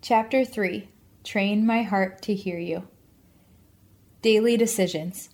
[0.00, 0.88] Chapter 3
[1.24, 2.86] Train My Heart to Hear You.
[4.22, 5.28] Daily Decisions.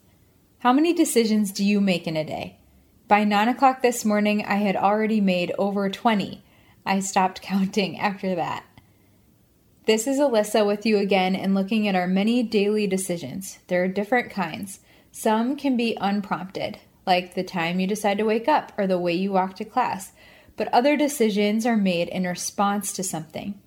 [0.61, 2.59] How many decisions do you make in a day?
[3.07, 6.43] By 9 o'clock this morning, I had already made over 20.
[6.87, 8.65] I stopped counting after that.
[9.85, 13.59] This is Alyssa with you again and looking at our many daily decisions.
[13.67, 14.81] There are different kinds.
[15.13, 19.13] Some can be unprompted, like the time you decide to wake up or the way
[19.13, 20.13] you walk to class,
[20.57, 23.61] but other decisions are made in response to something.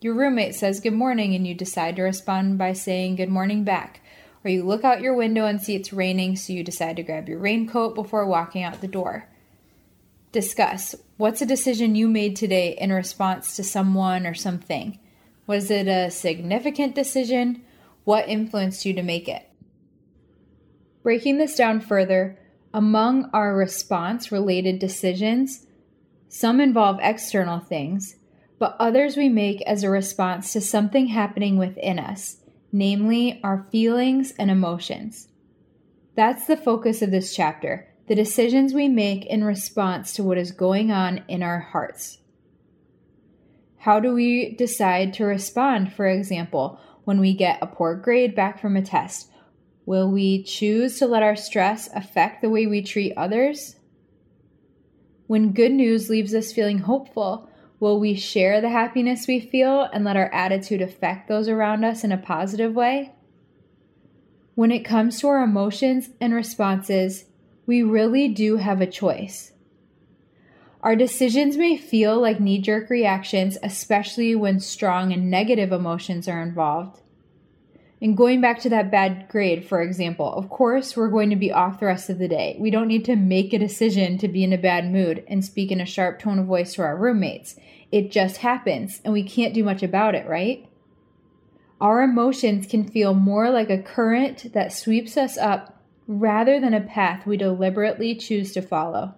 [0.00, 4.00] Your roommate says good morning and you decide to respond by saying good morning back.
[4.44, 7.28] Or you look out your window and see it's raining, so you decide to grab
[7.28, 9.28] your raincoat before walking out the door.
[10.30, 15.00] Discuss what's a decision you made today in response to someone or something?
[15.48, 17.64] Was it a significant decision?
[18.04, 19.50] What influenced you to make it?
[21.02, 22.38] Breaking this down further,
[22.72, 25.66] among our response related decisions,
[26.28, 28.14] some involve external things
[28.58, 32.38] but others we make as a response to something happening within us,
[32.72, 35.28] namely our feelings and emotions.
[36.14, 40.50] That's the focus of this chapter the decisions we make in response to what is
[40.50, 42.18] going on in our hearts.
[43.76, 48.60] How do we decide to respond, for example, when we get a poor grade back
[48.60, 49.30] from a test?
[49.84, 53.76] Will we choose to let our stress affect the way we treat others?
[55.26, 60.04] When good news leaves us feeling hopeful, Will we share the happiness we feel and
[60.04, 63.12] let our attitude affect those around us in a positive way?
[64.54, 67.26] When it comes to our emotions and responses,
[67.66, 69.52] we really do have a choice.
[70.82, 76.42] Our decisions may feel like knee jerk reactions, especially when strong and negative emotions are
[76.42, 77.00] involved.
[78.00, 81.50] And going back to that bad grade, for example, of course, we're going to be
[81.50, 82.56] off the rest of the day.
[82.60, 85.72] We don't need to make a decision to be in a bad mood and speak
[85.72, 87.56] in a sharp tone of voice to our roommates.
[87.90, 90.68] It just happens, and we can't do much about it, right?
[91.80, 96.80] Our emotions can feel more like a current that sweeps us up rather than a
[96.80, 99.14] path we deliberately choose to follow.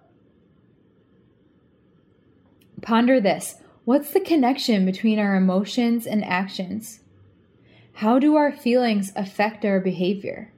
[2.81, 3.55] Ponder this
[3.85, 7.00] what's the connection between our emotions and actions?
[8.01, 10.51] How do our feelings affect our behavior?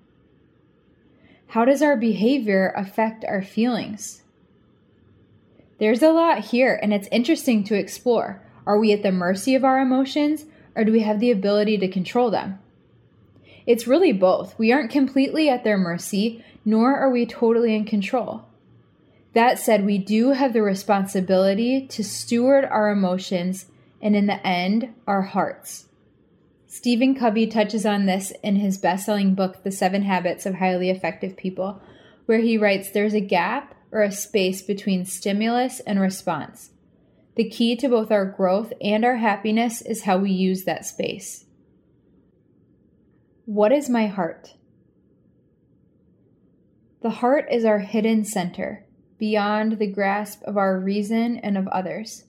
[1.48, 4.24] How does our behavior affect our feelings?
[5.78, 8.42] There's a lot here, and it's interesting to explore.
[8.66, 11.90] Are we at the mercy of our emotions, or do we have the ability to
[11.90, 12.60] control them?
[13.66, 14.58] It's really both.
[14.58, 18.46] We aren't completely at their mercy, nor are we totally in control.
[19.34, 23.66] That said, we do have the responsibility to steward our emotions
[24.02, 25.88] and, in the end, our hearts.
[26.74, 30.90] Stephen Covey touches on this in his best selling book, The Seven Habits of Highly
[30.90, 31.80] Effective People,
[32.26, 36.72] where he writes there's a gap or a space between stimulus and response.
[37.36, 41.46] The key to both our growth and our happiness is how we use that space.
[43.46, 44.56] What is my heart?
[47.04, 48.84] The heart is our hidden center,
[49.20, 52.24] beyond the grasp of our reason and of others.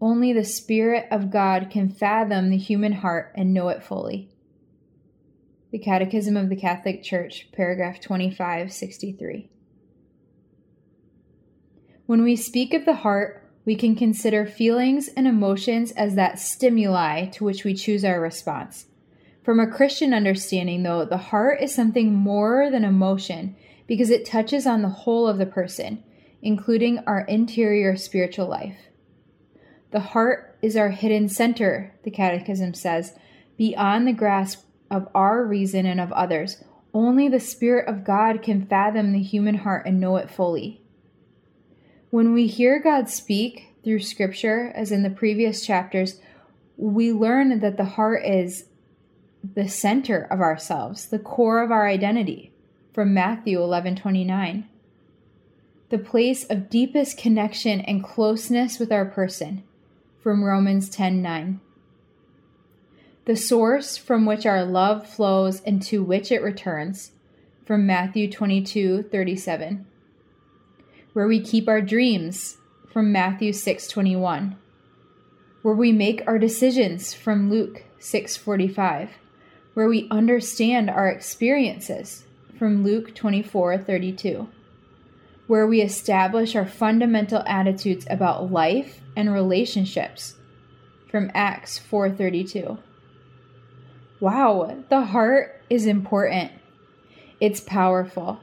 [0.00, 4.28] Only the Spirit of God can fathom the human heart and know it fully.
[5.70, 9.48] The Catechism of the Catholic Church, paragraph 2563.
[12.04, 17.26] When we speak of the heart, we can consider feelings and emotions as that stimuli
[17.30, 18.86] to which we choose our response.
[19.42, 23.56] From a Christian understanding, though, the heart is something more than emotion
[23.86, 26.04] because it touches on the whole of the person,
[26.42, 28.85] including our interior spiritual life.
[29.92, 33.14] The heart is our hidden center, the Catechism says,
[33.56, 36.62] beyond the grasp of our reason and of others.
[36.92, 40.80] Only the Spirit of God can fathom the human heart and know it fully.
[42.10, 46.20] When we hear God speak through Scripture, as in the previous chapters,
[46.76, 48.66] we learn that the heart is
[49.54, 52.52] the center of ourselves, the core of our identity,
[52.92, 54.64] from Matthew 11:29.
[55.88, 59.62] The place of deepest connection and closeness with our person,
[60.26, 61.60] from Romans 10:9.
[63.26, 67.12] The source from which our love flows and to which it returns,
[67.64, 69.86] from Matthew 22:37.
[71.12, 72.56] Where we keep our dreams,
[72.92, 74.56] from Matthew 6:21.
[75.62, 79.10] Where we make our decisions, from Luke 6:45.
[79.74, 82.24] Where we understand our experiences,
[82.58, 84.48] from Luke 24:32
[85.46, 90.34] where we establish our fundamental attitudes about life and relationships
[91.10, 92.78] from Acts 4:32.
[94.20, 96.52] Wow, the heart is important.
[97.40, 98.40] It's powerful.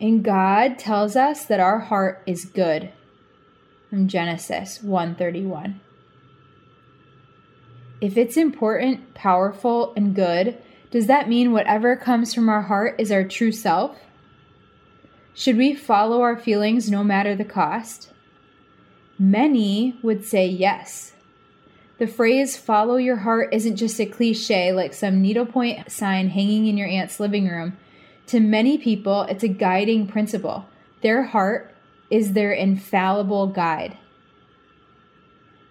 [0.00, 2.90] And God tells us that our heart is good
[3.88, 5.80] from Genesis 1:31.
[8.00, 10.58] If it's important, powerful, and good,
[10.90, 13.96] does that mean whatever comes from our heart is our true self?
[15.34, 18.10] Should we follow our feelings no matter the cost?
[19.18, 21.12] Many would say yes.
[21.98, 26.76] The phrase follow your heart isn't just a cliche like some needlepoint sign hanging in
[26.76, 27.76] your aunt's living room.
[28.28, 30.66] To many people, it's a guiding principle.
[31.02, 31.74] Their heart
[32.10, 33.98] is their infallible guide.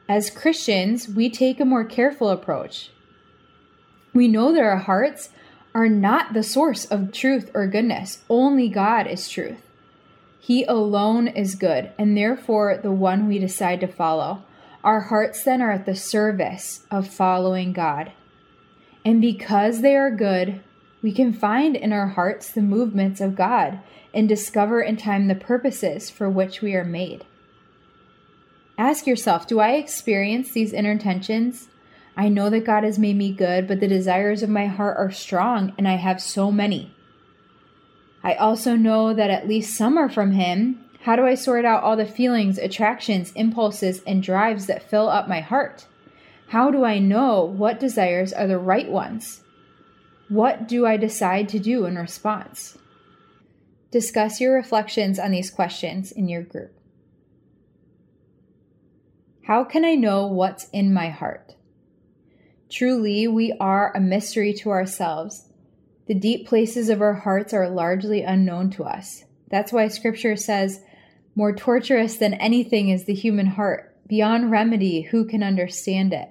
[0.10, 2.92] As Christians, we take a more careful approach.
[4.14, 5.30] We know that our hearts
[5.76, 9.70] are not the source of truth or goodness, only God is truth.
[10.40, 14.44] He alone is good, and therefore the one we decide to follow.
[14.84, 18.12] Our hearts then are at the service of following God.
[19.06, 20.62] And because they are good,
[21.02, 23.80] we can find in our hearts the movements of God
[24.14, 27.26] and discover in time the purposes for which we are made.
[28.78, 31.70] Ask yourself Do I experience these inner tensions?
[32.16, 35.12] I know that God has made me good, but the desires of my heart are
[35.12, 36.94] strong, and I have so many.
[38.24, 40.86] I also know that at least some are from Him.
[41.02, 45.28] How do I sort out all the feelings, attractions, impulses, and drives that fill up
[45.28, 45.88] my heart?
[46.50, 49.42] How do I know what desires are the right ones?
[50.30, 52.78] What do I decide to do in response?
[53.92, 56.80] Discuss your reflections on these questions in your group.
[59.46, 61.56] How can I know what's in my heart?
[62.74, 65.48] Truly, we are a mystery to ourselves
[66.06, 69.24] the deep places of our hearts are largely unknown to us.
[69.50, 70.82] That's why scripture says,
[71.36, 73.96] More torturous than anything is the human heart.
[74.08, 76.30] Beyond remedy, who can understand it?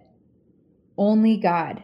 [0.98, 1.82] Only God.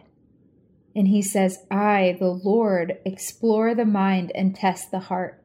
[0.95, 5.43] And he says, I, the Lord, explore the mind and test the heart,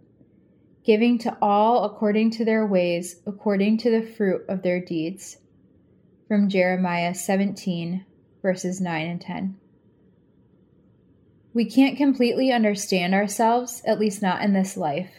[0.85, 5.39] giving to all according to their ways, according to the fruit of their deeds.
[6.29, 8.05] From Jeremiah 17,
[8.45, 9.57] verses 9 and 10.
[11.55, 15.11] We can't completely understand ourselves, at least not in this life.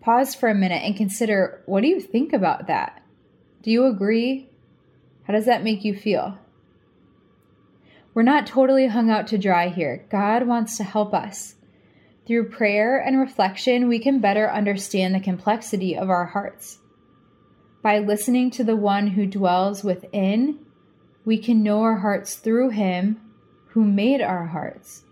[0.00, 3.00] Pause for a minute and consider what do you think about that?
[3.62, 4.50] Do you agree?
[5.22, 6.36] How does that make you feel?
[8.12, 10.04] We're not totally hung out to dry here.
[10.10, 11.54] God wants to help us.
[12.26, 16.78] Through prayer and reflection, we can better understand the complexity of our hearts.
[17.82, 20.58] By listening to the one who dwells within,
[21.28, 23.20] we can know our hearts through him
[23.72, 25.04] who made our hearts.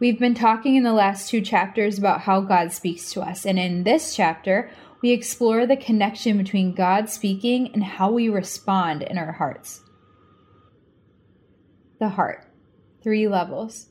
[0.00, 3.56] We've been talking in the last two chapters about how God speaks to us, and
[3.56, 4.68] in this chapter,
[5.00, 9.80] we explore the connection between God speaking and how we respond in our hearts.
[12.00, 12.44] The heart,
[13.00, 13.90] three levels.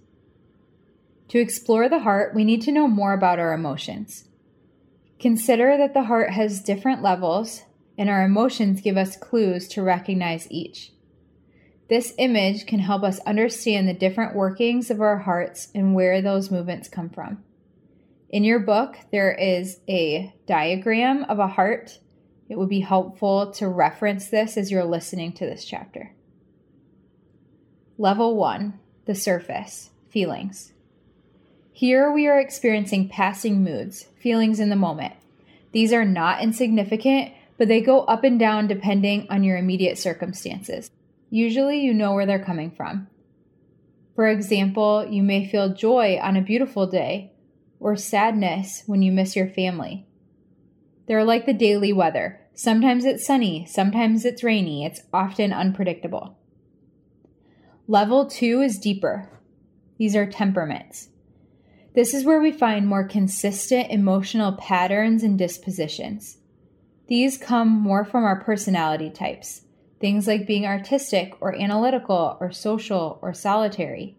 [1.29, 4.25] To explore the heart, we need to know more about our emotions.
[5.17, 7.61] Consider that the heart has different levels,
[7.99, 10.93] and our emotions give us clues to recognize each.
[11.89, 16.49] This image can help us understand the different workings of our hearts and where those
[16.49, 17.43] movements come from.
[18.29, 21.99] In your book, there is a diagram of a heart.
[22.47, 26.13] It would be helpful to reference this as you're listening to this chapter.
[27.97, 30.71] Level one, the surface, feelings.
[31.73, 35.15] Here we are experiencing passing moods, feelings in the moment.
[35.73, 40.89] These are not insignificant, but they go up and down depending on your immediate circumstances.
[41.29, 43.07] Usually, you know where they're coming from.
[44.15, 47.33] For example, you may feel joy on a beautiful day
[47.79, 50.07] or sadness when you miss your family.
[51.07, 52.39] They're like the daily weather.
[52.55, 56.37] Sometimes it's sunny, sometimes it's rainy, it's often unpredictable.
[57.87, 59.29] Level two is deeper.
[59.97, 61.09] These are temperaments.
[61.93, 66.38] This is where we find more consistent emotional patterns and dispositions.
[67.09, 69.63] These come more from our personality types.
[69.99, 74.15] Things like being artistic or analytical or social or solitary.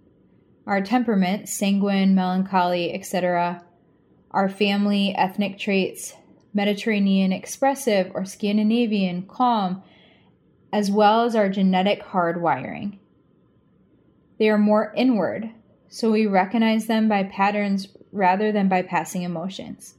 [0.67, 3.65] Our temperament, sanguine, melancholy, etc.
[4.33, 6.15] Our family, ethnic traits,
[6.53, 9.85] Mediterranean, expressive, or Scandinavian, calm,
[10.73, 12.99] as well as our genetic hardwiring.
[14.39, 15.51] They are more inward,
[15.89, 19.95] so we recognize them by patterns rather than by passing emotions.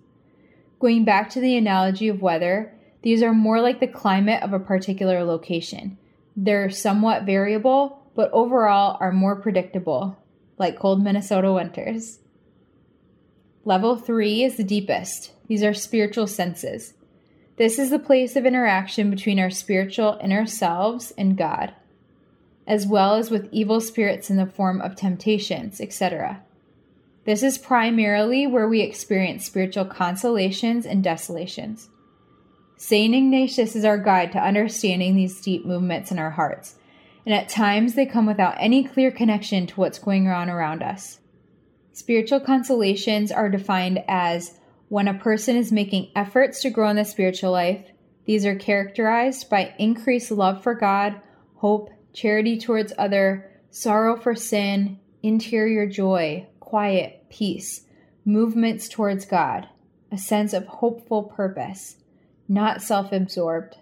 [0.80, 4.60] Going back to the analogy of weather, these are more like the climate of a
[4.60, 5.98] particular location.
[6.36, 10.18] They're somewhat variable, but overall are more predictable,
[10.58, 12.20] like cold Minnesota winters.
[13.66, 15.32] Level 3 is the deepest.
[15.48, 16.94] These are spiritual senses.
[17.58, 21.74] This is the place of interaction between our spiritual inner selves and God,
[22.66, 26.42] as well as with evil spirits in the form of temptations, etc.
[27.26, 31.90] This is primarily where we experience spiritual consolations and desolations.
[32.84, 33.14] St.
[33.14, 36.80] Ignatius is our guide to understanding these deep movements in our hearts.
[37.28, 41.20] and at times they come without any clear connection to what's going on around us.
[41.94, 44.58] Spiritual consolations are defined as
[44.90, 47.86] when a person is making efforts to grow in the spiritual life.
[48.26, 51.22] These are characterized by increased love for God,
[51.58, 57.82] hope, charity towards other, sorrow for sin, interior joy, quiet, peace,
[58.26, 59.68] movements towards God,
[60.12, 61.98] a sense of hopeful purpose,
[62.52, 63.78] not self absorbed.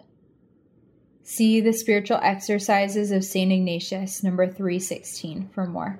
[1.24, 3.50] See the spiritual exercises of St.
[3.50, 5.98] Ignatius, number 316, for more.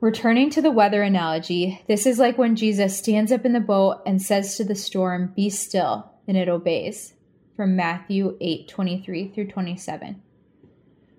[0.00, 4.00] Returning to the weather analogy, this is like when Jesus stands up in the boat
[4.06, 7.14] and says to the storm, Be still, and it obeys.
[7.56, 10.22] From Matthew 8 23 through 27.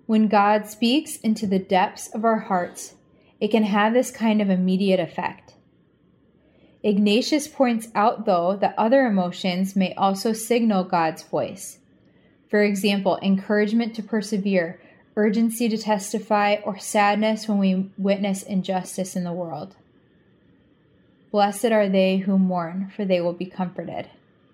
[0.06, 2.94] When God speaks into the depths of our hearts,
[3.38, 5.53] it can have this kind of immediate effect.
[6.84, 11.78] Ignatius points out, though, that other emotions may also signal God's voice.
[12.50, 14.78] For example, encouragement to persevere,
[15.16, 19.76] urgency to testify, or sadness when we witness injustice in the world.
[21.30, 24.10] Blessed are they who mourn, for they will be comforted.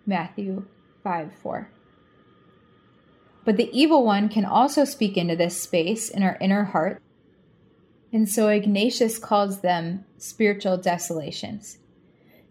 [0.07, 0.67] Matthew
[1.03, 1.69] 5 4.
[3.45, 7.03] But the evil one can also speak into this space in our inner heart.
[8.13, 11.80] And so Ignatius calls them spiritual desolations.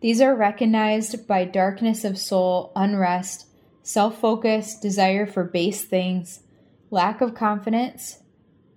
[0.01, 3.47] These are recognized by darkness of soul, unrest,
[3.83, 6.41] self focus, desire for base things,
[6.89, 8.19] lack of confidence,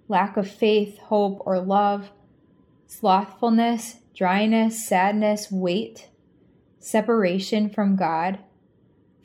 [0.09, 2.11] lack of faith, hope, or love,
[2.87, 6.09] slothfulness, dryness, sadness, weight,
[6.79, 8.38] separation from God,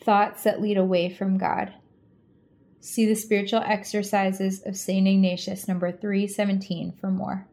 [0.01, 1.73] thoughts that lead away from God.
[2.79, 5.07] See the spiritual exercises of St.
[5.07, 7.47] Ignatius, number 317, for more.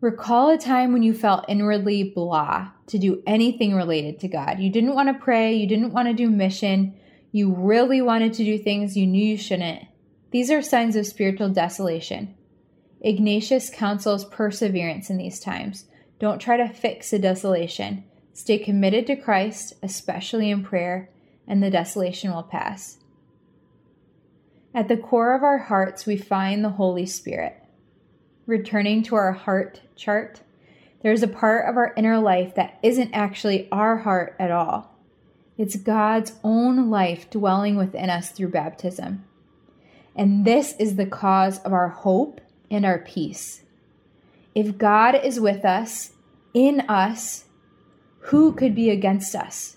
[0.00, 4.60] Recall a time when you felt inwardly blah to do anything related to God.
[4.60, 6.94] You didn't want to pray, you didn't want to do mission,
[7.32, 9.84] you really wanted to do things you knew you shouldn't.
[10.30, 12.36] These are signs of spiritual desolation.
[13.00, 15.86] Ignatius counsels perseverance in these times.
[16.20, 18.04] Don't try to fix a desolation.
[18.32, 21.10] Stay committed to Christ, especially in prayer,
[21.46, 22.98] and the desolation will pass.
[24.72, 27.64] At the core of our hearts, we find the Holy Spirit
[28.48, 30.40] returning to our heart chart,
[31.02, 34.96] there's a part of our inner life that isn't actually our heart at all.
[35.58, 39.24] It's God's own life dwelling within us through baptism.
[40.16, 42.40] And this is the cause of our hope
[42.70, 43.62] and our peace.
[44.54, 46.12] If God is with us,
[46.54, 47.44] in us,
[48.20, 49.76] who could be against us?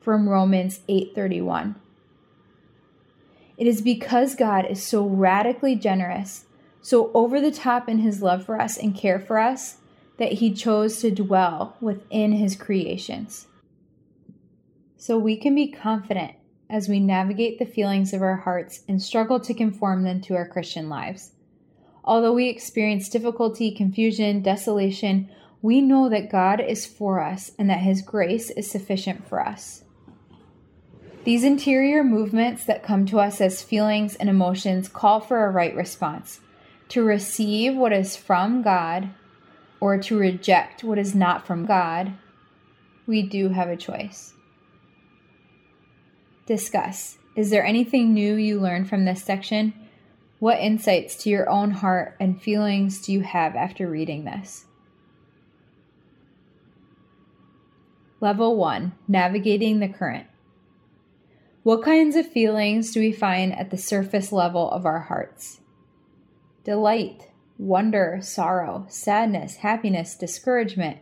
[0.00, 1.76] From Romans 8:31.
[3.56, 6.45] It is because God is so radically generous
[6.86, 9.78] so over the top in his love for us and care for us
[10.18, 13.48] that he chose to dwell within his creations.
[14.96, 16.34] So we can be confident
[16.70, 20.46] as we navigate the feelings of our hearts and struggle to conform them to our
[20.46, 21.32] Christian lives.
[22.04, 25.28] Although we experience difficulty, confusion, desolation,
[25.62, 29.82] we know that God is for us and that His grace is sufficient for us.
[31.24, 35.74] These interior movements that come to us as feelings and emotions call for a right
[35.74, 36.38] response
[36.88, 39.10] to receive what is from God
[39.80, 42.12] or to reject what is not from God,
[43.06, 44.34] we do have a choice.
[46.46, 47.18] Discuss.
[47.34, 49.74] Is there anything new you learned from this section?
[50.38, 54.66] What insights to your own heart and feelings do you have after reading this?
[58.20, 60.26] Level 1 Navigating the Current.
[61.62, 65.60] What kinds of feelings do we find at the surface level of our hearts?
[66.66, 70.98] Delight, wonder, sorrow, sadness, happiness, discouragement,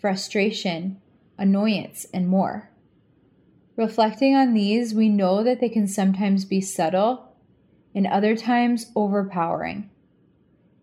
[0.00, 1.00] frustration,
[1.38, 2.68] annoyance, and more.
[3.76, 7.36] Reflecting on these, we know that they can sometimes be subtle
[7.94, 9.88] and other times overpowering.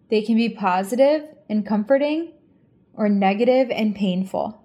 [0.10, 2.32] They can be positive and comforting
[2.94, 4.64] or negative and painful.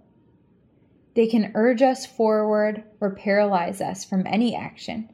[1.17, 5.09] They can urge us forward or paralyze us from any action.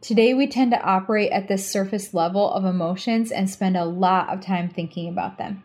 [0.00, 4.28] Today, we tend to operate at this surface level of emotions and spend a lot
[4.28, 5.62] of time thinking about them.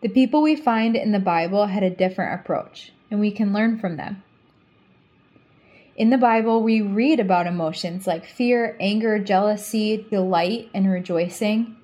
[0.00, 3.78] The people we find in the Bible had a different approach, and we can learn
[3.78, 4.22] from them.
[5.94, 11.76] In the Bible, we read about emotions like fear, anger, jealousy, delight, and rejoicing.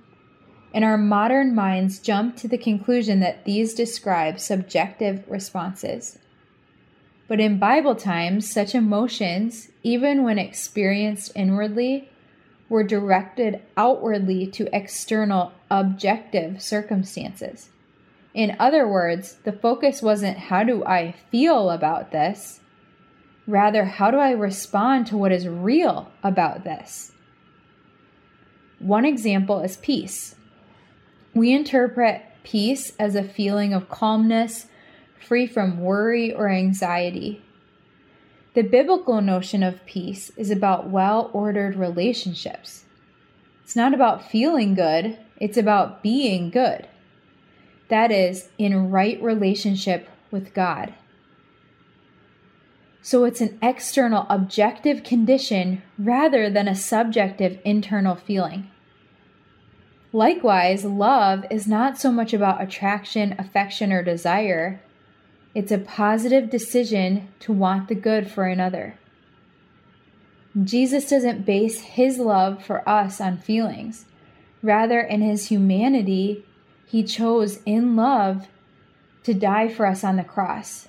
[0.73, 6.19] And our modern minds jump to the conclusion that these describe subjective responses.
[7.29, 12.09] But in Bible times, such emotions, even when experienced inwardly,
[12.69, 17.71] were directed outwardly to external, objective circumstances.
[18.35, 22.61] In other words, the focus wasn't how do I feel about this,
[23.47, 27.13] Rather, how do I respond to what is real about this?
[28.81, 30.35] One example is peace.
[31.33, 34.67] We interpret peace as a feeling of calmness,
[35.27, 37.43] free from worry or anxiety.
[38.55, 42.85] The biblical notion of peace is about well ordered relationships.
[43.63, 46.87] It's not about feeling good, it's about being good.
[47.89, 50.95] That is, in right relationship with God.
[53.03, 58.71] So it's an external objective condition rather than a subjective internal feeling.
[60.13, 64.81] Likewise, love is not so much about attraction, affection, or desire.
[65.57, 68.99] It's a positive decision to want the good for another.
[70.63, 74.05] Jesus doesn't base his love for us on feelings.
[74.63, 76.45] Rather, in his humanity,
[76.85, 78.49] he chose in love
[79.23, 80.89] to die for us on the cross.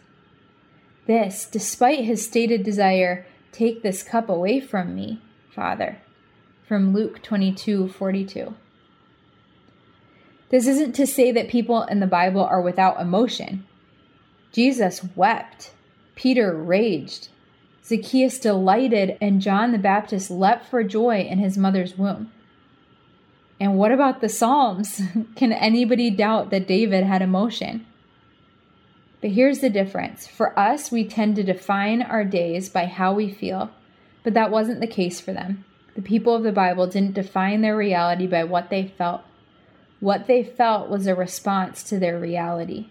[1.06, 6.00] This, despite his stated desire, take this cup away from me, Father.
[6.68, 8.54] From Luke 22 42.
[10.50, 13.64] This isn't to say that people in the Bible are without emotion.
[14.58, 15.70] Jesus wept,
[16.16, 17.28] Peter raged,
[17.86, 22.32] Zacchaeus delighted, and John the Baptist leapt for joy in his mother's womb.
[23.60, 25.00] And what about the Psalms?
[25.36, 27.86] Can anybody doubt that David had emotion?
[29.22, 30.26] But here's the difference.
[30.26, 33.70] For us, we tend to define our days by how we feel,
[34.24, 35.66] but that wasn't the case for them.
[35.94, 39.22] The people of the Bible didn't define their reality by what they felt.
[40.00, 42.90] What they felt was a response to their reality.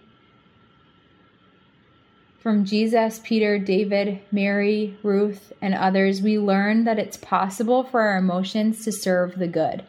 [2.47, 8.17] From Jesus, Peter, David, Mary, Ruth, and others, we learn that it's possible for our
[8.17, 9.83] emotions to serve the good.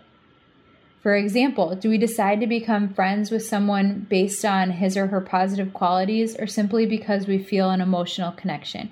[1.00, 5.20] For example, do we decide to become friends with someone based on his or her
[5.20, 8.90] positive qualities or simply because we feel an emotional connection?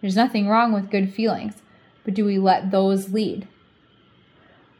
[0.00, 1.60] There's nothing wrong with good feelings,
[2.04, 3.48] but do we let those lead?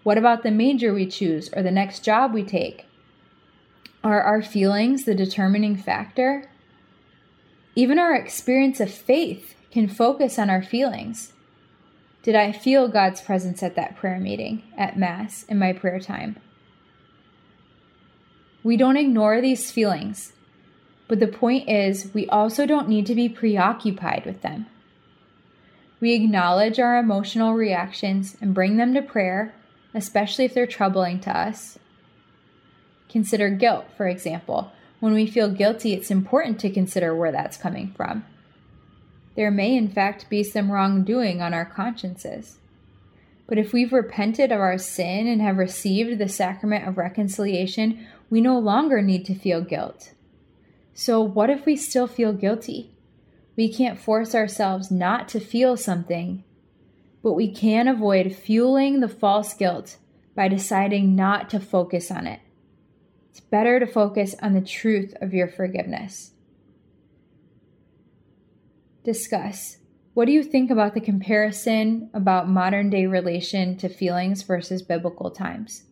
[0.05, 2.87] What about the major we choose or the next job we take?
[4.05, 6.49] Are our feelings the determining factor?
[7.75, 11.33] Even our experience of faith can focus on our feelings.
[12.23, 16.37] Did I feel God's presence at that prayer meeting, at Mass, in my prayer time?
[18.63, 20.33] We don't ignore these feelings,
[21.07, 24.67] but the point is, we also don't need to be preoccupied with them.
[26.01, 29.55] We acknowledge our emotional reactions and bring them to prayer,
[29.93, 31.79] especially if they're troubling to us.
[33.09, 34.73] Consider guilt, for example.
[35.05, 38.25] When we feel guilty, it's important to consider where that's coming from.
[39.37, 42.57] There may, in fact, be some wrongdoing on our consciences.
[43.47, 48.41] But if we've repented of our sin and have received the sacrament of reconciliation, we
[48.41, 50.15] no longer need to feel guilt.
[50.95, 52.91] So, what if we still feel guilty?
[53.57, 56.45] We can't force ourselves not to feel something,
[57.23, 59.99] but we can avoid fueling the false guilt
[60.35, 62.41] by deciding not to focus on it.
[63.35, 66.35] It's better to focus on the truth of your forgiveness
[69.03, 69.79] discuss
[70.15, 75.33] what do you think about the comparison about modern day relation to feelings versus biblical
[75.33, 75.83] times?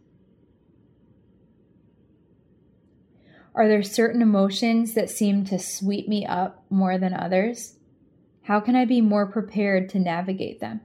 [3.57, 7.75] Are there certain emotions that seem to sweep me up more than others?
[8.43, 10.81] How can I be more prepared to navigate them?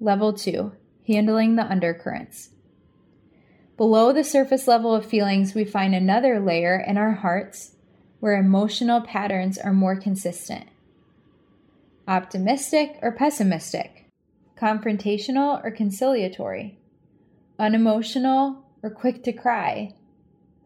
[0.00, 0.72] Level 2
[1.08, 2.50] Handling the Undercurrents.
[3.78, 7.72] Below the surface level of feelings, we find another layer in our hearts
[8.20, 10.66] where emotional patterns are more consistent.
[12.06, 14.10] Optimistic or pessimistic?
[14.60, 16.78] Confrontational or conciliatory?
[17.58, 19.94] Unemotional or quick to cry?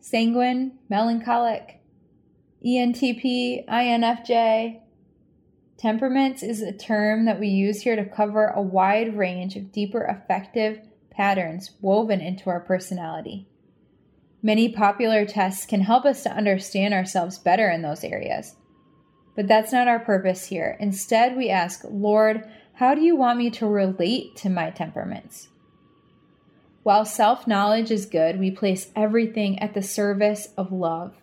[0.01, 1.81] Sanguine, melancholic?
[2.67, 4.81] ENTP, INFJ?
[5.83, 10.05] Temperaments is a term that we use here to cover a wide range of deeper
[10.05, 10.79] affective
[11.11, 13.49] patterns woven into our personality.
[14.45, 18.55] Many popular tests can help us to understand ourselves better in those areas.
[19.35, 20.77] But that's not our purpose here.
[20.79, 25.49] Instead, we ask, Lord, how do you want me to relate to my temperaments?
[26.85, 31.22] While self knowledge is good, we place everything at the service of love.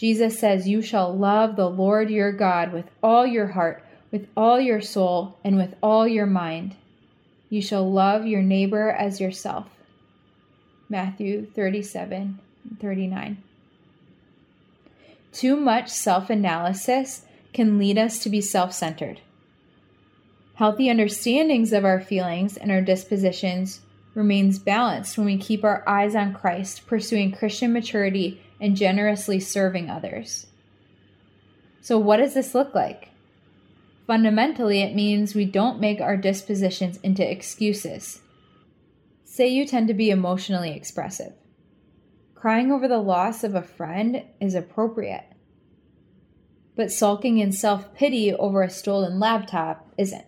[0.00, 4.58] Jesus says, You shall love the Lord your God with all your heart, with all
[4.58, 6.74] your soul, and with all your mind.
[7.50, 9.66] You shall love your neighbor as yourself.
[10.88, 12.38] Matthew 37
[12.80, 13.42] 39.
[15.34, 19.20] Too much self analysis can lead us to be self centered.
[20.54, 23.82] Healthy understandings of our feelings and our dispositions
[24.14, 29.88] remains balanced when we keep our eyes on Christ, pursuing Christian maturity and generously serving
[29.88, 30.46] others.
[31.80, 33.08] So, what does this look like?
[34.06, 38.20] Fundamentally, it means we don't make our dispositions into excuses.
[39.24, 41.32] Say you tend to be emotionally expressive.
[42.34, 45.26] Crying over the loss of a friend is appropriate.
[46.74, 50.24] But sulking in self pity over a stolen laptop isn't.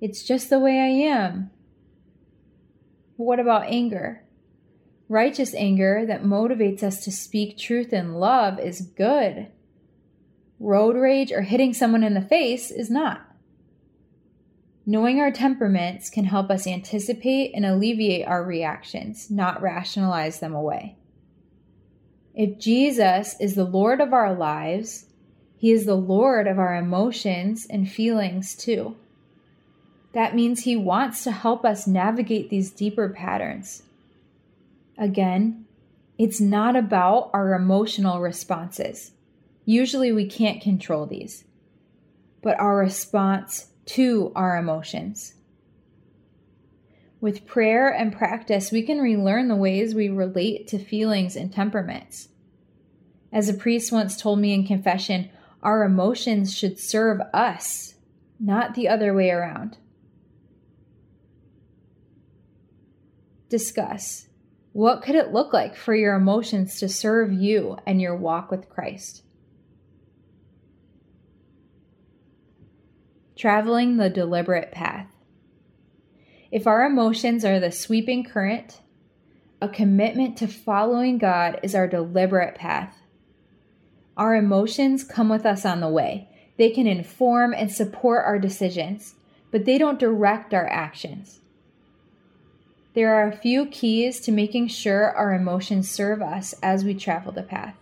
[0.00, 1.50] It's just the way I am.
[3.16, 4.21] What about anger?
[5.12, 9.48] Righteous anger that motivates us to speak truth in love is good.
[10.58, 13.20] Road rage or hitting someone in the face is not.
[14.86, 20.96] Knowing our temperaments can help us anticipate and alleviate our reactions, not rationalize them away.
[22.34, 25.04] If Jesus is the Lord of our lives,
[25.58, 28.96] He is the Lord of our emotions and feelings too.
[30.14, 33.82] That means He wants to help us navigate these deeper patterns.
[34.98, 35.64] Again,
[36.18, 39.12] it's not about our emotional responses.
[39.64, 41.44] Usually we can't control these,
[42.42, 45.34] but our response to our emotions.
[47.20, 52.28] With prayer and practice, we can relearn the ways we relate to feelings and temperaments.
[53.32, 55.30] As a priest once told me in confession,
[55.62, 57.94] our emotions should serve us,
[58.40, 59.78] not the other way around.
[63.48, 64.26] Discuss
[64.72, 68.68] what could it look like for your emotions to serve you and your walk with
[68.68, 69.22] Christ?
[73.42, 75.08] traveling the deliberate path.
[76.52, 78.80] If our emotions are the sweeping current,
[79.60, 82.96] a commitment to following God is our deliberate path.
[84.16, 86.28] Our emotions come with us on the way.
[86.56, 89.16] They can inform and support our decisions,
[89.50, 91.40] but they don't direct our actions.
[92.94, 97.32] There are a few keys to making sure our emotions serve us as we travel
[97.32, 97.74] the path.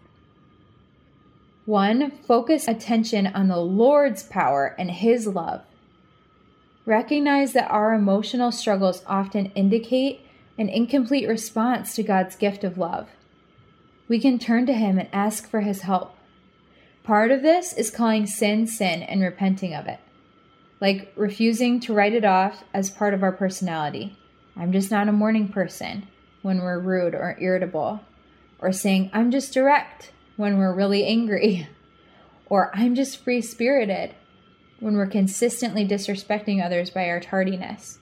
[1.66, 5.62] One, focus attention on the Lord's power and His love.
[6.86, 10.20] Recognize that our emotional struggles often indicate
[10.58, 13.08] an incomplete response to God's gift of love.
[14.08, 16.14] We can turn to Him and ask for His help.
[17.02, 19.98] Part of this is calling sin sin and repenting of it,
[20.80, 24.16] like refusing to write it off as part of our personality.
[24.60, 26.06] I'm just not a morning person
[26.42, 28.04] when we're rude or irritable,
[28.58, 31.66] or saying, I'm just direct when we're really angry,
[32.46, 34.14] or I'm just free spirited
[34.78, 38.00] when we're consistently disrespecting others by our tardiness.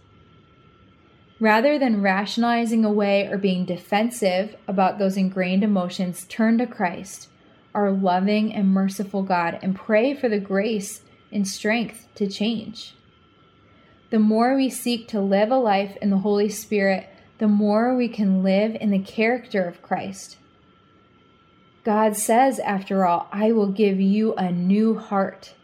[1.39, 7.29] Rather than rationalizing away or being defensive about those ingrained emotions, turn to Christ,
[7.73, 12.95] our loving and merciful God, and pray for the grace and strength to change.
[14.11, 18.09] The more we seek to live a life in the Holy Spirit, the more we
[18.09, 20.39] can live in the character of Christ.
[21.85, 25.55] God says, after all, I will give you a new heart.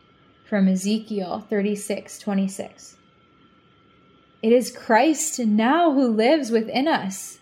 [0.44, 2.96] From Ezekiel 36 26.
[4.42, 7.38] It is Christ now who lives within us.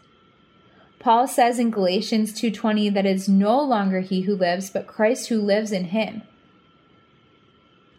[1.00, 5.28] Paul says in Galatians 2:20 that it is no longer he who lives but Christ
[5.28, 6.22] who lives in him.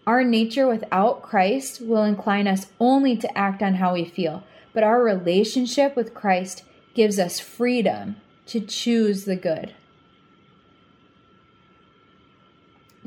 [0.06, 4.84] Our nature without Christ will incline us only to act on how we feel, but
[4.84, 6.64] our relationship with Christ
[6.94, 9.74] gives us freedom to choose the good.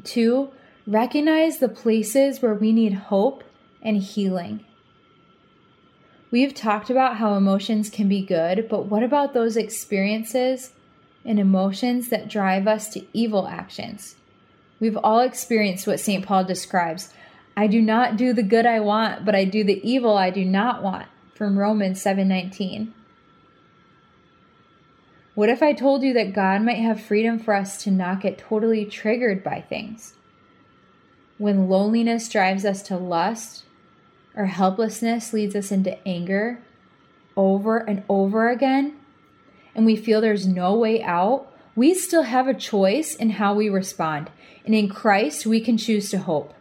[0.04, 0.50] Two,
[0.86, 3.44] recognize the places where we need hope
[3.82, 4.64] and healing.
[6.30, 10.72] We've talked about how emotions can be good, but what about those experiences
[11.24, 14.16] and emotions that drive us to evil actions?
[14.78, 16.24] We've all experienced what St.
[16.24, 17.12] Paul describes
[17.56, 20.44] I do not do the good I want, but I do the evil I do
[20.44, 22.92] not want, from Romans 7:19.
[25.34, 28.38] What if I told you that God might have freedom for us to not get
[28.38, 30.14] totally triggered by things?
[31.38, 33.64] When loneliness drives us to lust,
[34.34, 36.60] or helplessness leads us into anger
[37.36, 38.96] over and over again,
[39.74, 43.68] and we feel there's no way out, we still have a choice in how we
[43.68, 44.30] respond.
[44.64, 46.54] And in Christ, we can choose to hope.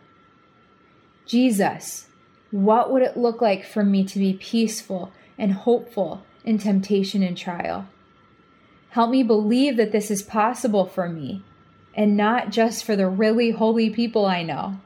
[1.26, 2.08] Jesus,
[2.52, 7.36] what would it look like for me to be peaceful and hopeful in temptation and
[7.36, 7.88] trial?
[8.90, 11.44] Help me believe that this is possible for me
[11.96, 14.80] and not just for the really holy people I know.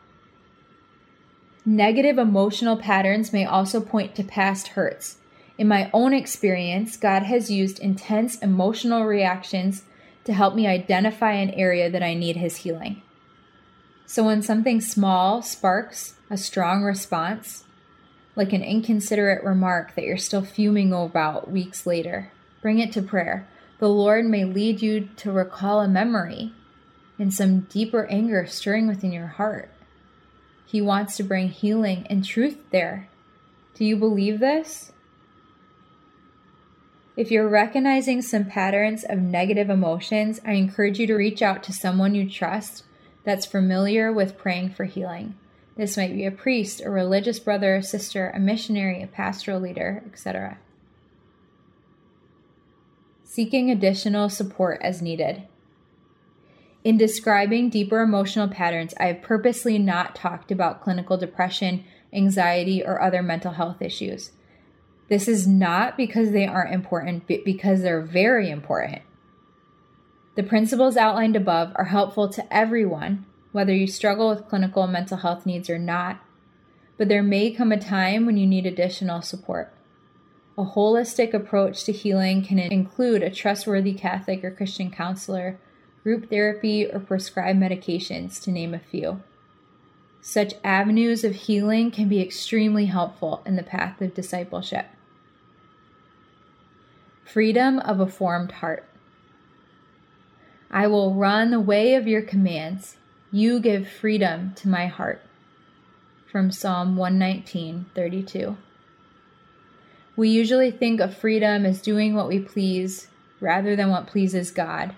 [1.65, 5.18] Negative emotional patterns may also point to past hurts.
[5.58, 9.84] In my own experience, God has used intense emotional reactions
[10.25, 13.01] to help me identify an area that I need His healing.
[14.05, 17.63] So when something small sparks a strong response,
[18.36, 23.47] like an inconsiderate remark that you're still fuming about weeks later, bring it to prayer
[23.79, 26.51] the Lord may lead you to recall a memory
[27.17, 29.69] and some deeper anger stirring within your heart.
[30.65, 33.08] He wants to bring healing and truth there.
[33.75, 34.91] Do you believe this?
[37.19, 41.73] If you're recognizing some patterns of negative emotions, I encourage you to reach out to
[41.73, 42.86] someone you trust
[43.25, 45.36] that's familiar with praying for healing.
[45.75, 50.01] This might be a priest, a religious brother or sister, a missionary, a pastoral leader,
[50.05, 50.60] etc.
[53.25, 55.43] Seeking additional support as needed.
[56.86, 63.01] In describing deeper emotional patterns, I have purposely not talked about clinical depression, anxiety, or
[63.01, 64.32] other mental health issues.
[65.10, 69.02] This is not because they aren't important, but because they're very important.
[70.36, 75.45] The principles outlined above are helpful to everyone, whether you struggle with clinical mental health
[75.45, 76.19] needs or not,
[76.98, 79.74] but there may come a time when you need additional support.
[80.58, 85.58] A holistic approach to healing can include a trustworthy Catholic or Christian counselor,
[86.04, 89.24] group therapy, or prescribed medications, to name a few.
[90.22, 94.86] Such avenues of healing can be extremely helpful in the path of discipleship.
[97.32, 98.86] Freedom of a formed heart.
[100.72, 102.98] I will run the way of your commands.
[103.32, 105.22] You give freedom to my heart.
[106.32, 108.58] From Psalm 119, 32.
[110.15, 114.96] We usually think of freedom as doing what we please rather than what pleases God.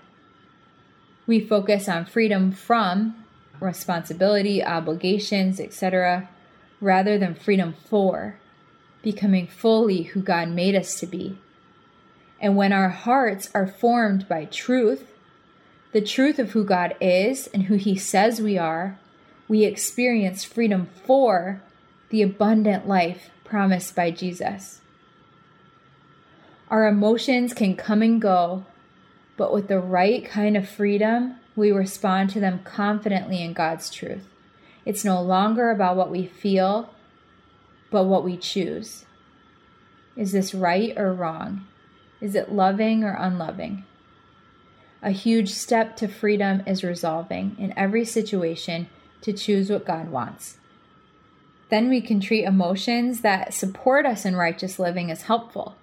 [1.26, 3.26] We focus on freedom from
[3.60, 6.30] responsibility, obligations, etc.,
[6.80, 8.38] rather than freedom for
[9.02, 11.36] becoming fully who God made us to be.
[12.42, 15.12] And when our hearts are formed by truth,
[15.92, 18.98] the truth of who God is and who He says we are,
[19.46, 21.62] we experience freedom for
[22.10, 24.80] the abundant life promised by Jesus.
[26.68, 28.64] Our emotions can come and go,
[29.36, 34.26] but with the right kind of freedom, we respond to them confidently in God's truth.
[34.84, 36.90] It's no longer about what we feel,
[37.90, 39.04] but what we choose.
[40.16, 41.66] Is this right or wrong?
[42.22, 43.84] Is it loving or unloving?
[45.02, 48.88] A huge step to freedom is resolving in every situation
[49.22, 50.58] to choose what God wants.
[51.68, 55.74] Then we can treat emotions that support us in righteous living as helpful,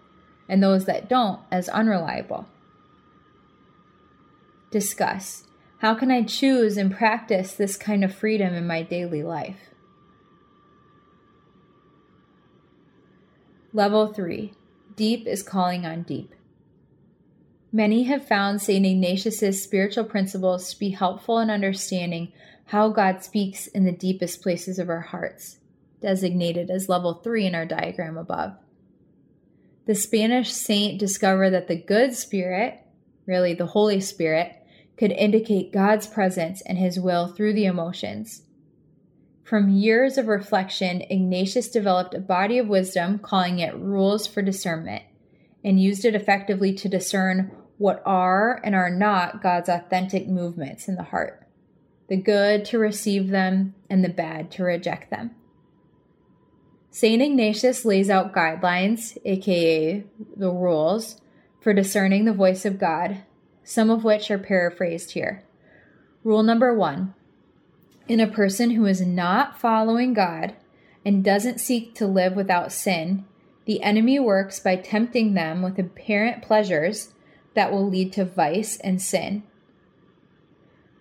[0.47, 2.47] and those that don't as unreliable.
[4.71, 5.43] Discuss
[5.79, 9.71] how can I choose and practice this kind of freedom in my daily life?
[13.73, 14.53] Level 3
[14.99, 16.35] Deep is calling on deep.
[17.71, 18.85] Many have found St.
[18.85, 22.33] Ignatius's spiritual principles to be helpful in understanding
[22.65, 25.59] how God speaks in the deepest places of our hearts,
[26.01, 28.57] designated as level 3 in our diagram above.
[29.85, 32.81] The Spanish saint discovered that the good spirit,
[33.25, 34.53] really the Holy Spirit,
[34.97, 38.41] could indicate God's presence and his will through the emotions.
[39.49, 45.01] From years of reflection, Ignatius developed a body of wisdom, calling it Rules for Discernment,
[45.63, 50.97] and used it effectively to discern what are and are not God's authentic movements in
[50.97, 51.47] the heart
[52.09, 55.31] the good to receive them, and the bad to reject them.
[56.91, 57.19] St.
[57.19, 60.03] Ignatius lays out guidelines, aka
[60.37, 61.21] the rules,
[61.59, 63.23] for discerning the voice of God,
[63.63, 65.43] some of which are paraphrased here.
[66.23, 67.15] Rule number one
[68.09, 70.55] In a person who is not following God
[71.05, 73.23] and doesn't seek to live without sin,
[73.65, 77.13] the enemy works by tempting them with apparent pleasures
[77.53, 79.43] that will lead to vice and sin.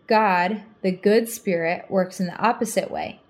[0.06, 3.22] God, the good spirit, works in the opposite way.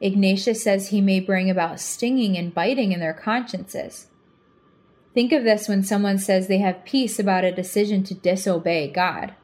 [0.00, 4.06] Ignatius says he may bring about stinging and biting in their consciences.
[5.12, 9.34] Think of this when someone says they have peace about a decision to disobey God.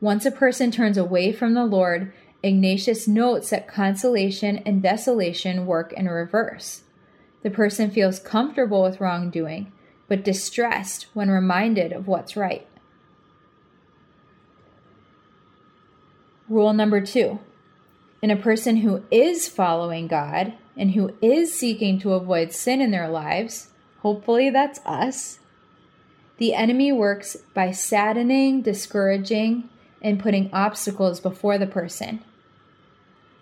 [0.00, 5.92] Once a person turns away from the Lord, Ignatius notes that consolation and desolation work
[5.92, 6.82] in reverse.
[7.42, 9.72] The person feels comfortable with wrongdoing,
[10.08, 12.66] but distressed when reminded of what's right.
[16.48, 17.40] Rule number two
[18.22, 22.90] in a person who is following God and who is seeking to avoid sin in
[22.90, 23.68] their lives,
[24.00, 25.38] hopefully that's us,
[26.38, 29.68] the enemy works by saddening, discouraging,
[30.06, 32.22] and putting obstacles before the person.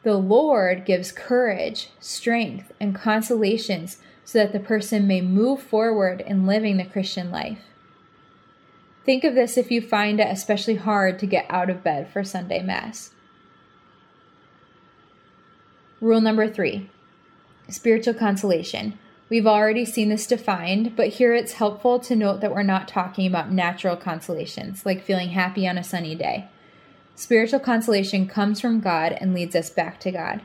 [0.03, 6.46] The Lord gives courage, strength, and consolations so that the person may move forward in
[6.46, 7.61] living the Christian life.
[9.05, 12.24] Think of this if you find it especially hard to get out of bed for
[12.24, 13.11] Sunday Mass.
[16.00, 16.88] Rule number three
[17.68, 18.98] spiritual consolation.
[19.29, 23.27] We've already seen this defined, but here it's helpful to note that we're not talking
[23.27, 26.48] about natural consolations, like feeling happy on a sunny day.
[27.16, 30.42] Spiritual consolation comes from God and leads us back to God.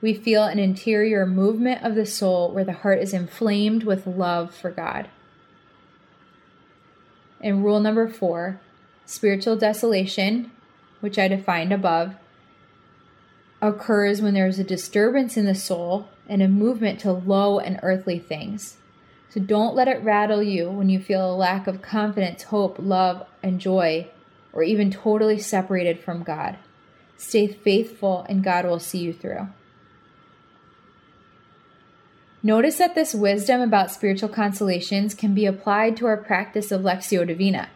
[0.00, 4.54] We feel an interior movement of the soul where the heart is inflamed with love
[4.54, 5.08] for God.
[7.40, 8.60] And rule number four
[9.06, 10.50] spiritual desolation,
[11.00, 12.14] which I defined above,
[13.60, 17.80] occurs when there is a disturbance in the soul and a movement to low and
[17.82, 18.76] earthly things.
[19.30, 23.26] So don't let it rattle you when you feel a lack of confidence, hope, love,
[23.42, 24.08] and joy,
[24.52, 26.56] or even totally separated from God.
[27.16, 29.48] Stay faithful, and God will see you through.
[32.42, 37.26] Notice that this wisdom about spiritual consolations can be applied to our practice of Lectio
[37.26, 37.68] Divina.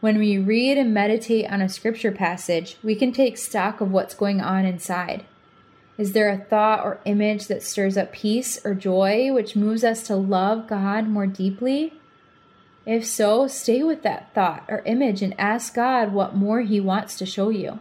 [0.00, 4.14] When we read and meditate on a scripture passage, we can take stock of what's
[4.14, 5.24] going on inside.
[5.98, 10.06] Is there a thought or image that stirs up peace or joy, which moves us
[10.06, 11.92] to love God more deeply?
[12.88, 17.18] If so, stay with that thought or image and ask God what more He wants
[17.18, 17.80] to show you.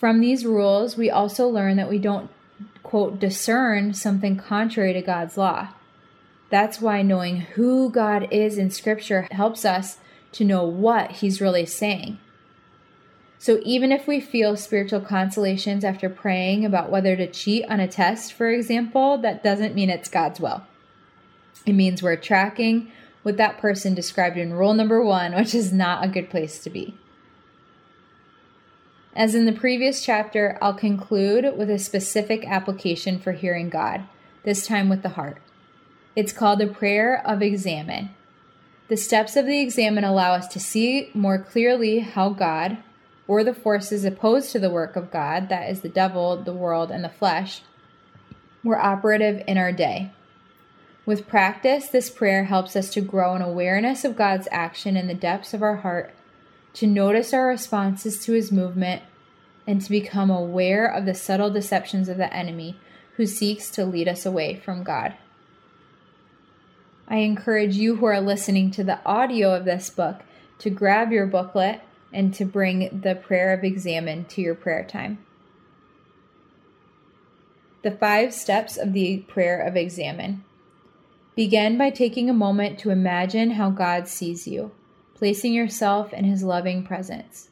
[0.00, 2.30] From these rules, we also learn that we don't,
[2.82, 5.74] quote, discern something contrary to God's law.
[6.48, 9.98] That's why knowing who God is in Scripture helps us
[10.32, 12.18] to know what He's really saying.
[13.38, 17.88] So, even if we feel spiritual consolations after praying about whether to cheat on a
[17.88, 20.62] test, for example, that doesn't mean it's God's will.
[21.64, 22.90] It means we're tracking
[23.24, 26.70] with that person described in rule number one, which is not a good place to
[26.70, 26.96] be.
[29.16, 34.04] As in the previous chapter, I'll conclude with a specific application for hearing God,
[34.44, 35.38] this time with the heart.
[36.14, 38.10] It's called the prayer of examen.
[38.88, 42.78] The steps of the examen allow us to see more clearly how God,
[43.26, 46.90] or the forces opposed to the work of God, that is, the devil, the world,
[46.90, 47.62] and the flesh,
[48.62, 50.12] were operative in our day.
[51.06, 55.14] With practice, this prayer helps us to grow in awareness of God's action in the
[55.14, 56.12] depths of our heart,
[56.74, 59.02] to notice our responses to his movement,
[59.68, 62.76] and to become aware of the subtle deceptions of the enemy
[63.14, 65.14] who seeks to lead us away from God.
[67.06, 70.22] I encourage you who are listening to the audio of this book
[70.58, 75.18] to grab your booklet and to bring the prayer of examen to your prayer time.
[77.82, 80.42] The five steps of the prayer of examen.
[81.36, 84.72] Begin by taking a moment to imagine how God sees you,
[85.14, 87.50] placing yourself in his loving presence.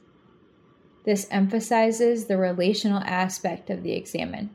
[1.04, 4.50] This emphasizes the relational aspect of the examen.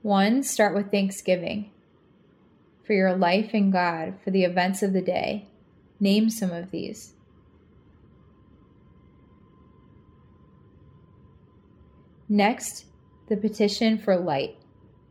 [0.00, 0.42] 1.
[0.42, 1.70] Start with thanksgiving
[2.82, 5.46] for your life in God, for the events of the day.
[6.00, 7.12] Name some of these.
[12.26, 12.86] Next,
[13.28, 14.56] the petition for light.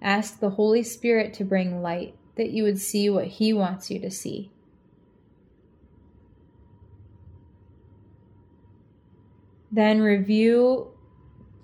[0.04, 4.00] Ask the Holy Spirit to bring light, that you would see what He wants you
[4.00, 4.52] to see.
[9.72, 10.92] Then review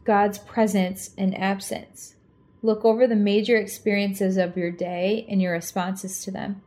[0.06, 2.16] God's presence and absence.
[2.64, 6.62] Look over the major experiences of your day and your responses to them.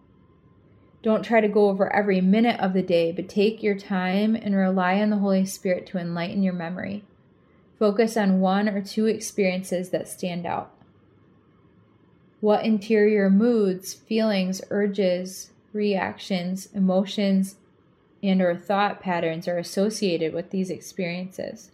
[1.02, 4.54] Don't try to go over every minute of the day, but take your time and
[4.54, 7.02] rely on the Holy Spirit to enlighten your memory.
[7.78, 10.72] Focus on one or two experiences that stand out.
[12.42, 17.56] What interior moods, feelings, urges, reactions, emotions,
[18.22, 21.70] and or thought patterns are associated with these experiences?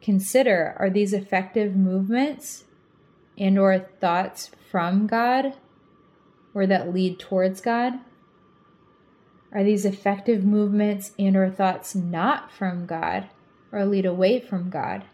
[0.00, 2.64] consider are these effective movements
[3.38, 5.54] and or thoughts from God
[6.54, 7.94] or that lead towards God?
[9.52, 13.28] Are these effective movements and or thoughts not from God
[13.72, 15.04] or lead away from God?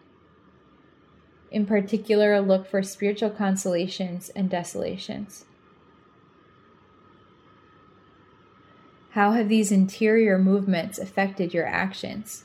[1.50, 5.44] In particular, a look for spiritual consolations and desolations.
[9.10, 12.44] How have these interior movements affected your actions?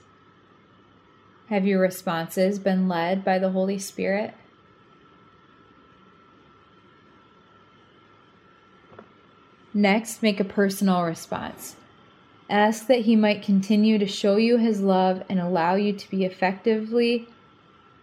[1.50, 4.34] Have your responses been led by the Holy Spirit?
[9.74, 11.76] Next, make a personal response.
[12.50, 16.24] Ask that He might continue to show you His love and allow you to be
[16.24, 17.28] effectively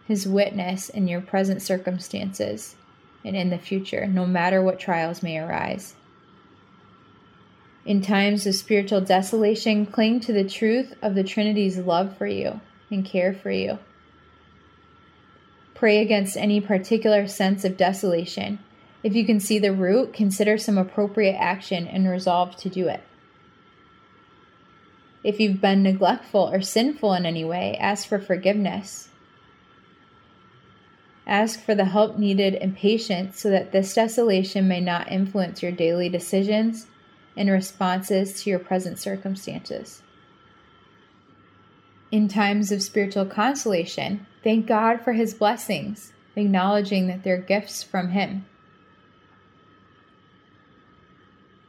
[0.09, 2.75] His witness in your present circumstances
[3.23, 5.93] and in the future, no matter what trials may arise.
[7.85, 12.59] In times of spiritual desolation, cling to the truth of the Trinity's love for you
[12.89, 13.77] and care for you.
[15.75, 18.57] Pray against any particular sense of desolation.
[19.03, 23.03] If you can see the root, consider some appropriate action and resolve to do it.
[25.23, 29.09] If you've been neglectful or sinful in any way, ask for forgiveness.
[31.29, 35.71] Ask for the help needed and patience so that this desolation may not influence your
[35.71, 36.87] daily decisions
[37.37, 40.01] and responses to your present circumstances.
[42.11, 48.09] In times of spiritual consolation, thank God for his blessings, acknowledging that they're gifts from
[48.09, 48.47] him.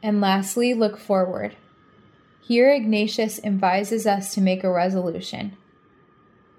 [0.01, 1.55] And lastly, look forward.
[2.41, 5.55] Here, Ignatius advises us to make a resolution.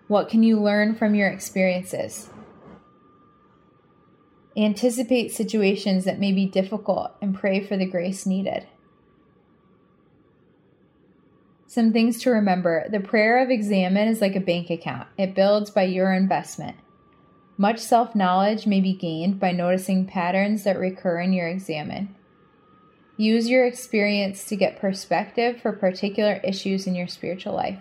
[0.06, 2.28] What can you learn from your experiences?
[4.56, 8.66] Anticipate situations that may be difficult and pray for the grace needed.
[11.66, 15.70] Some things to remember the prayer of examen is like a bank account, it builds
[15.70, 16.76] by your investment.
[17.56, 22.14] Much self knowledge may be gained by noticing patterns that recur in your examen.
[23.16, 27.78] Use your experience to get perspective for particular issues in your spiritual life.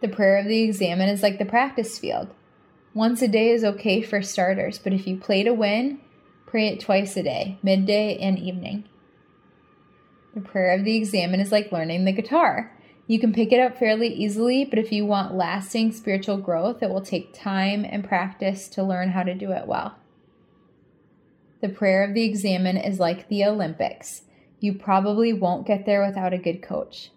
[0.00, 2.28] The prayer of the examen is like the practice field.
[2.92, 6.00] Once a day is okay for starters, but if you play to win,
[6.46, 8.84] pray it twice a day, midday and evening.
[10.34, 12.76] The prayer of the examen is like learning the guitar.
[13.06, 16.90] You can pick it up fairly easily, but if you want lasting spiritual growth, it
[16.90, 19.96] will take time and practice to learn how to do it well.
[21.60, 24.22] The prayer of the examen is like the Olympics.
[24.60, 27.10] You probably won't get there without a good coach.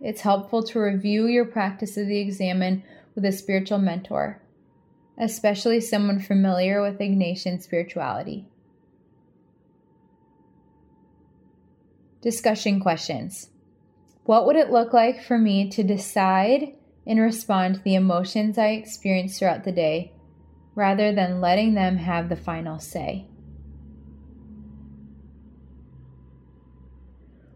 [0.00, 2.82] It's helpful to review your practice of the examen
[3.14, 4.40] with a spiritual mentor,
[5.18, 8.46] especially someone familiar with Ignatian spirituality.
[12.22, 13.50] Discussion questions.
[14.24, 16.74] What would it look like for me to decide
[17.06, 20.12] and respond to the emotions I experience throughout the day
[20.74, 23.26] rather than letting them have the final say?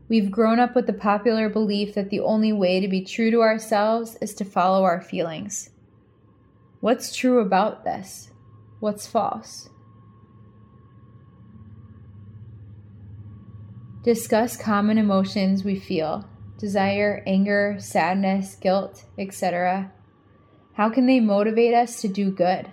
[0.09, 3.41] We've grown up with the popular belief that the only way to be true to
[3.41, 5.72] ourselves is to follow our feelings.
[6.83, 8.33] What's true about this?
[8.81, 9.69] What's false?
[14.03, 16.29] Discuss common emotions we feel
[16.59, 19.93] desire, anger, sadness, guilt, etc.
[20.73, 22.69] How can they motivate us to do good?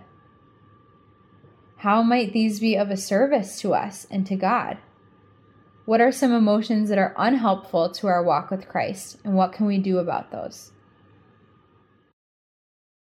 [1.77, 4.79] How might these be of a service to us and to God?
[5.85, 9.67] What are some emotions that are unhelpful to our walk with Christ, and what can
[9.67, 10.71] we do about those?